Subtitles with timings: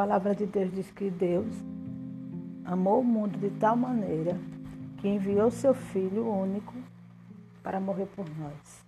[0.00, 1.62] palavra de Deus diz que Deus
[2.64, 4.34] amou o mundo de tal maneira
[4.96, 6.72] que enviou seu Filho único
[7.62, 8.82] para morrer por nós.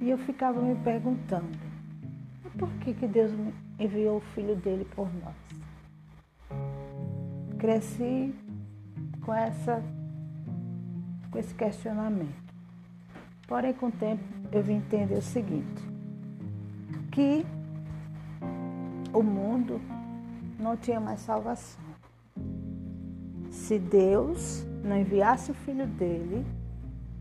[0.00, 1.56] E eu ficava me perguntando,
[2.58, 3.30] por que, que Deus
[3.78, 5.36] enviou o Filho dele por nós?
[7.56, 8.34] Cresci
[9.20, 9.80] com, essa,
[11.30, 12.52] com esse questionamento.
[13.46, 15.84] Porém, com o tempo, eu vim entender o seguinte,
[17.12, 17.46] que
[19.12, 19.80] o mundo
[20.58, 21.82] não tinha mais salvação.
[23.50, 26.46] Se Deus não enviasse o Filho dele,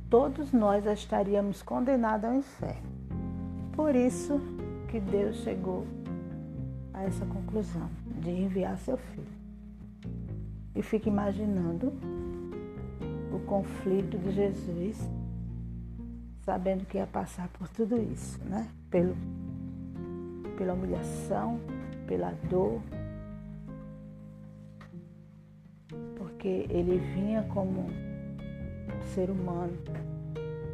[0.10, 2.90] todos nós estaríamos condenados ao inferno.
[3.74, 4.40] Por isso
[4.90, 5.86] que Deus chegou
[6.94, 7.90] a essa conclusão
[8.22, 9.40] de enviar seu Filho.
[10.76, 11.94] E fica imaginando
[13.34, 14.98] o conflito de Jesus,
[16.42, 18.68] sabendo que ia passar por tudo isso, né?
[18.90, 19.16] Pelo,
[20.58, 21.60] pela humilhação,
[22.10, 22.82] pela dor,
[26.18, 27.86] porque ele vinha como
[29.14, 29.78] ser humano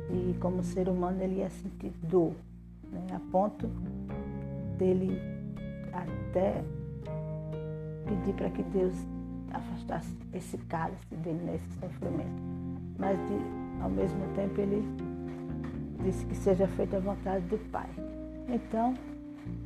[0.09, 2.31] e como ser humano ele ia sentir dor,
[2.89, 3.05] né?
[3.13, 3.67] a ponto
[4.77, 5.19] dele
[5.91, 6.63] até
[8.07, 8.95] pedir para que Deus
[9.51, 12.41] afastasse esse cálice dele nesse sofrimento.
[12.97, 14.81] Mas de, ao mesmo tempo ele
[16.01, 17.89] disse que seja feita a vontade do Pai.
[18.47, 18.93] Então,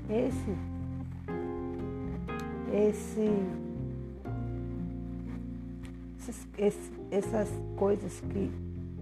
[0.10, 0.56] esse
[2.74, 3.30] esse,
[6.58, 8.52] esses, essas coisas que,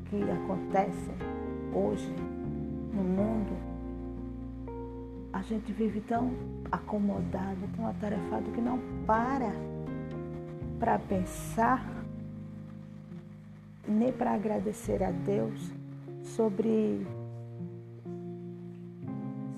[0.09, 1.15] que acontecem
[1.73, 2.13] hoje
[2.93, 3.55] no mundo,
[5.33, 6.31] a gente vive tão
[6.71, 9.51] acomodado, tão atarefado que não para
[10.79, 11.83] para pensar
[13.87, 15.71] nem para agradecer a Deus
[16.23, 17.05] sobre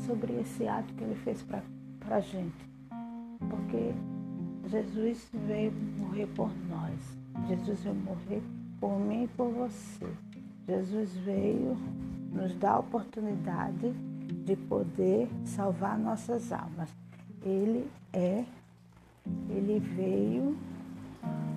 [0.06, 1.62] sobre esse ato que ele fez para
[2.16, 2.69] a gente
[3.50, 3.94] porque
[4.68, 7.00] Jesus veio morrer por nós.
[7.48, 8.44] Jesus veio morrer
[8.80, 10.08] por mim e por você.
[10.68, 11.76] Jesus veio
[12.32, 13.92] nos dar a oportunidade
[14.46, 16.90] de poder salvar nossas almas.
[17.44, 18.46] Ele é,
[19.50, 20.58] ele veio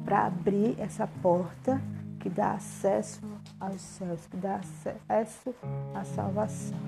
[0.05, 1.81] para abrir essa porta
[2.19, 3.21] que dá acesso
[3.59, 5.55] aos céus, que dá acesso
[5.95, 6.79] à salvação.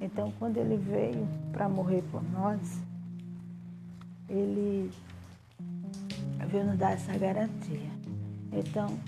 [0.00, 2.80] Então, quando ele veio para morrer por nós,
[4.28, 4.90] ele
[6.48, 7.90] veio nos dar essa garantia.
[8.52, 8.98] Então,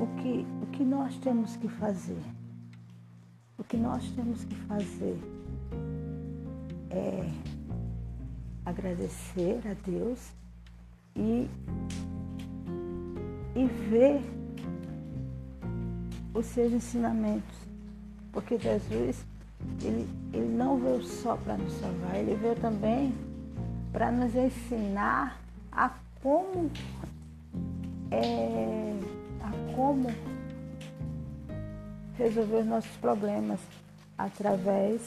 [0.00, 2.22] o que, o que nós temos que fazer?
[3.58, 5.18] O que nós temos que fazer
[6.90, 7.30] é
[8.64, 10.32] agradecer a Deus
[11.14, 11.48] e,
[13.54, 14.22] e ver
[16.34, 17.56] os seus ensinamentos.
[18.32, 19.24] Porque Jesus,
[19.82, 23.14] ele, ele não veio só para nos salvar, ele veio também
[23.96, 25.40] para nos ensinar
[25.72, 25.90] a
[26.22, 26.70] como
[28.10, 28.92] é,
[29.40, 30.12] a como
[32.18, 33.58] resolver os nossos problemas
[34.18, 35.00] através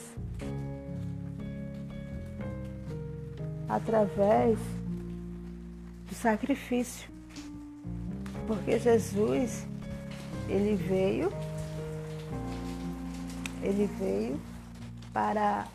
[3.68, 4.58] através
[6.08, 7.08] do sacrifício.
[8.48, 9.68] Porque Jesus
[10.48, 11.32] ele veio
[13.62, 14.40] ele veio
[15.12, 15.68] para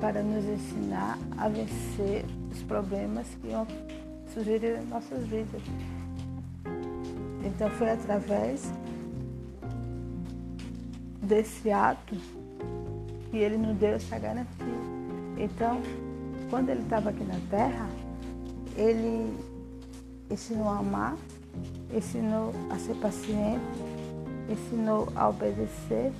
[0.00, 3.66] para nos ensinar a vencer os problemas que iam
[4.32, 5.62] surgir em nossas vidas.
[7.44, 8.70] Então foi através
[11.22, 12.16] desse ato
[13.30, 14.66] que ele nos deu essa garantia.
[15.38, 15.80] Então,
[16.50, 17.88] quando ele estava aqui na terra,
[18.76, 19.36] ele
[20.30, 21.16] ensinou a amar,
[21.94, 23.60] ensinou a ser paciente,
[24.50, 26.12] ensinou a obedecer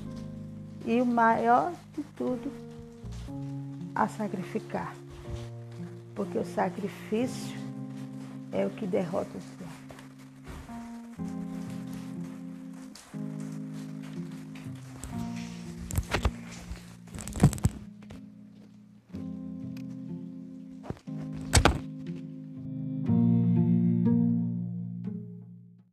[0.85, 2.51] e o maior de tudo,
[3.95, 4.95] a sacrificar.
[6.15, 7.57] Porque o sacrifício
[8.53, 9.87] é o que derrota o diabo.